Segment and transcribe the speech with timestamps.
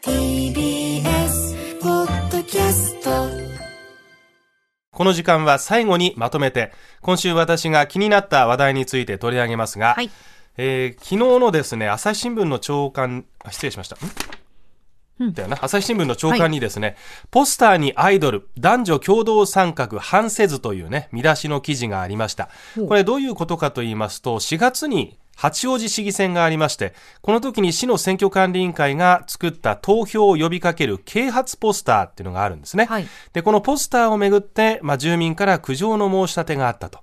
[0.00, 3.10] TBS ポッドキャスト
[4.92, 10.10] この時間は最後にまとめて今週私が気になった話題について取り上げますが、はい。
[10.56, 13.96] えー昨日のですね朝日新聞の朝刊あ失礼しました。
[15.24, 15.32] ん？
[15.32, 15.58] だよな。
[15.60, 16.96] 朝日新聞の朝刊にですね、
[17.32, 22.50] ポスターにアイドル男女共同参画反せずというね見出しの記事がありました。
[22.86, 32.86] これどういうことかと言いますと4月に八王子市議選がありまして、この時に市の選挙管理委員会が作った投票を呼びかける啓発ポスターっていうのがあるんですね。
[32.86, 36.98] はいで、このポスターをめぐって、まあ、住民から苦情の申し立てがあったと。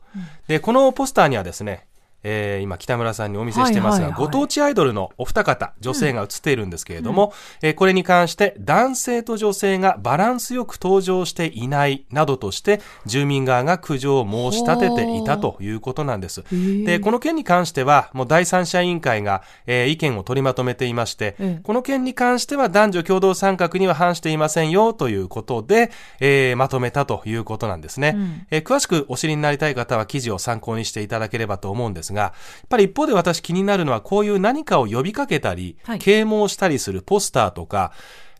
[0.47, 1.85] で、このポスターにはですね、
[2.27, 4.25] えー今北村さんにお見せしてますが、はいはいはい。
[4.25, 16.43] ご当地アイドルのお二方女性が写っているんですけれども、えーこれに関して男性と女性がバランスよく登場していないなどとして住民側が苦情を申し立てていたということなんです。
[16.85, 21.59] でこの件に関してはもう第三者委員会が、えー意見を取りまとめていまして、ええ。
[21.63, 32.33] この件に関しては男女共同参画には反していませんよということで、えーまとめたということなんですね、えー詳しくお知りになりたい方は記事を参考にしていただければと思うんですが、や
[32.65, 37.91] っぱり一方で私気になるのはこういう何かを呼びかけたり、はい啓蒙したりするポスターとか、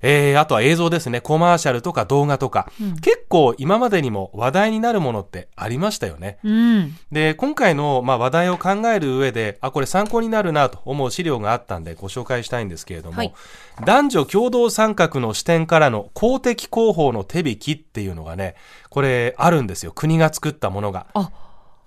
[0.02, 6.38] えーあとは映像ですね、コマーシャルとか動画とか、結構今までにも話題になるものってありましたよね。
[6.44, 6.96] うん。
[7.12, 13.34] で、今回の、まあ、話題を考える上で、あ、これ参考になるなと思う資料があったんでご紹介したいんですけれども、はい
[13.84, 18.56] 男女共同参画の視点からの公的広報の手引きっていうのがね、
[18.90, 19.92] これあるんですよ。
[19.92, 21.08] 国が作ったものが。
[21.14, 21.30] あ、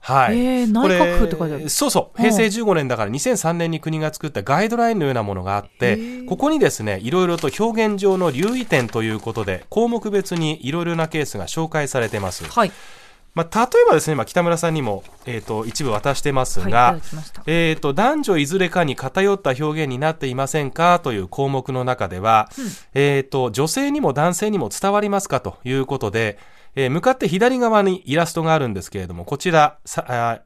[0.09, 0.39] はい。
[0.39, 2.19] へーこれ内閣府って書いてあるそうそう。
[2.19, 12.45] 平成15年だから2003年に国が作ったガイドラインのようなものがあって、ここにですね、いろいろと表現上の留意点ということで、項目別にいろいろなケースが紹介されてます。
[12.45, 12.73] はい。
[13.35, 17.43] まあ、例えばですね、今北村さんにも、えー、と一部渡してますはい、いが、ただきました。
[17.47, 20.99] えー、と男女いずれかに偏った表現になっていませんか？
[20.99, 22.51] という項目の中では、
[22.95, 25.41] えー、と女性にも男性にも伝わりますか？
[25.41, 26.39] ということで、
[26.75, 30.43] えー向かって左側にイラストがあるんですけれどもこちらさあ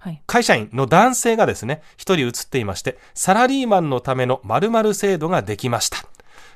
[0.00, 0.20] はい。
[0.26, 5.98] 会社員の男性がですね、一人写っていまして、サラリーマンのための〇〇制度ができました。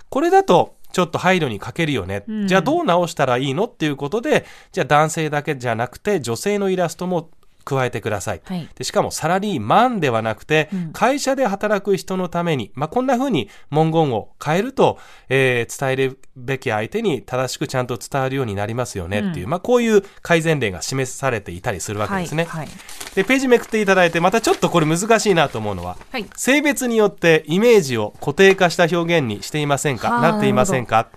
[0.09, 2.25] これだと、ちょっと配慮に欠けるよね。
[2.27, 3.67] うんじゃあどう直したらいいの？
[3.67, 7.31] っていうことで、じゃあ男性だけじゃなくて女性のイラストも
[7.67, 8.41] 加えてください。
[8.45, 22.45] はいでしかもサラリーマンではなくて、うん会社で働く人のために、まあ、こんな風に文言を変えると、えー伝えるべき相手に正しくちゃんと伝わるようになりますよねっていう、うんまあ、こういう改善例が示されていたりするわけですね。
[22.45, 22.69] はい。
[23.15, 26.27] で、ページめくっていただいて、またちょっとこれ難しいなと思うのは、はい。
[26.37, 30.11] 性別によってイメージを固定化した表現にしていませんか？
[30.11, 31.09] はあなっていませんか？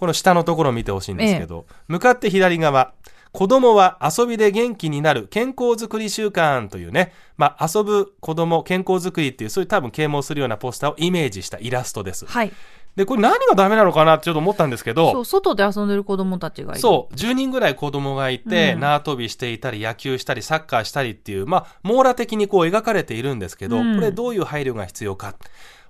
[0.00, 2.92] この下のところを見てほしいんですけど、向かって左側、
[3.32, 12.26] 子供は遊びで元気になる健康づくり習慣というね、まあ、遊ぶ子供健康づくりっていう、そういう多分啓蒙するようなポスターをイメージしたイラストです。
[12.26, 12.52] はい。
[12.94, 16.80] で、これ何がダメなのかなってちょっと思ったんですけど、そう、外で遊んでる子供たちがいる。
[16.80, 25.34] そう、10人ぐらい子供がいて、うん縄跳びしていたり、野球したり、サッカーしたりっていう、まあ、網羅的にこう描かれているんですけど、うんこれどういう配慮が必要か。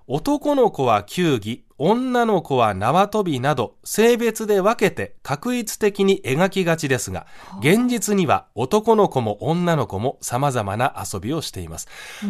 [0.06, 7.26] 男の子は球技、女の子は縄跳びなど、性別で分けて確一的に描きがちですが、
[7.58, 11.88] 現実には男の子も女の子も様々な遊びをしています。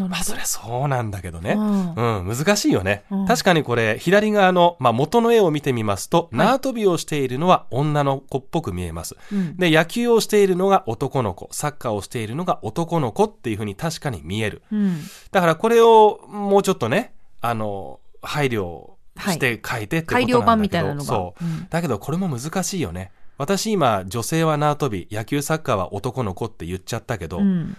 [0.08, 1.52] まあ、それはそうなんだけどね。
[1.52, 1.94] うん
[2.28, 3.04] うん、難しいよね。
[3.10, 9.16] うん確かにこれ、左側の、まあ、元の絵を見てみますと、い縄跳びをしているのは女の子っぽく見えます。
[9.32, 14.62] うんで、野球をしているのが男の子、サッカーをしているのが男の子っていうふうに確かに見える。
[14.72, 15.00] うん。
[15.30, 17.11] だからこれをもうちょっとね、
[17.42, 21.04] あの、配慮して書いてってことなんだけど、改良版みたいなのが。
[21.04, 21.44] そう。
[21.44, 21.66] うん。
[21.68, 23.12] だけどこれも難しいよね。
[23.36, 27.76] 私今、女性は縄跳び、野球サッカーは男の子って言っちゃったけど、うん。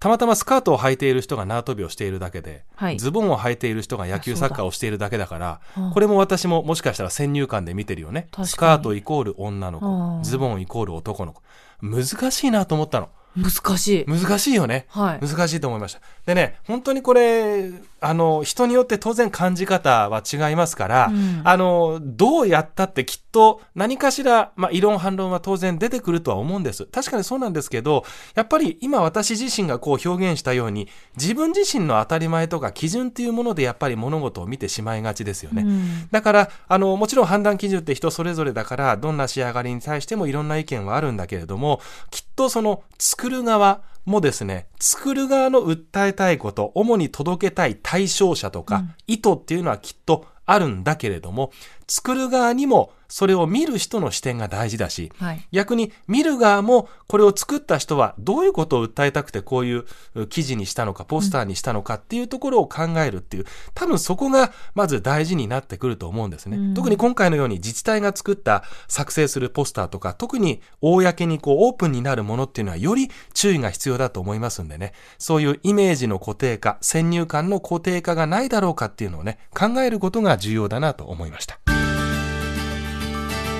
[0.00, 2.98] たまたまスカートを履いている人が縄跳びをしているだけで、はい。
[2.98, 8.28] ズボンを履いている人が野球サッカーをしているだけだからうんこれも私ももしかしたら先入観で見てるよね。
[8.44, 11.42] スカートイコール女のうん子ズボンイコール男の子。
[11.80, 13.08] 難しいなと思ったの。
[13.36, 14.04] 難しい。
[14.06, 14.86] 難しいよね。
[14.88, 15.26] はい。
[15.26, 16.00] 難しいと思いました。
[16.26, 26.86] でね本当にこれあの、人によって当然感じ方は違いますから、うん、あの、どうやったってきっと何かしら、まあ、異論反論は当然出てくるとは思うんです。
[26.86, 28.04] 確かにそうなんですけど、
[28.34, 35.62] やっぱり今私自身がこう表現したように、自分自身の当たり前とか基準っていうものでやっぱり物事を見てしまいがちですよね。
[35.62, 41.80] うん、だから、あの、もちろん判断基準って人それぞれだから、どんな仕上がりに対してもいろんな意見はあるんだけれども、
[42.10, 51.52] きっとその作る側、もですね、作る側の訴えたいこと、主に届けたい対象者とか、意図っていうのはきっとあるんだけれども、
[51.88, 66.58] 作る側にもそれを見る人の視点が大事だし、はい、逆に見る側もこれを作った人はどういうことを訴えたくてこういう記事にしたのか、ポスターにしたのかっていうところを考えるっていう、多分そこがまず大事になってくると思うんですね。
[66.58, 81.58] うん、特に今回のように自治体が作った作成するポスターとか、特に公にこうオープンになるものっていうのはより注意が必要だと思いますんでね、そういうイメージの固定化、先入観の固定化がないだろうかっていうのをね、考えることが重要だなと思いました。